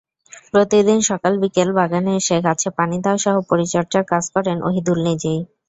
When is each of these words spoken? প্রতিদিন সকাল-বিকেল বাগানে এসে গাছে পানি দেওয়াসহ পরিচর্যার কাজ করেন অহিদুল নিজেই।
প্রতিদিন 0.51 0.99
সকাল-বিকেল 1.09 1.69
বাগানে 1.77 2.11
এসে 2.19 2.35
গাছে 2.45 2.69
পানি 2.77 2.97
দেওয়াসহ 3.03 3.35
পরিচর্যার 3.49 4.05
কাজ 4.11 4.23
করেন 4.35 4.57
অহিদুল 4.67 4.99
নিজেই। 5.07 5.39